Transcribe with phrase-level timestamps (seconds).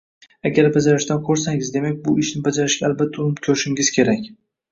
[0.49, 4.27] Agar bajarishdan qo’rqsangiz, demak bu ishni bajarishga albatta urinib ko’rishingiz kerak